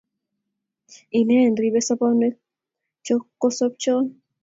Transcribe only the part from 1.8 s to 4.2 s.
sobonwek cho kosopschon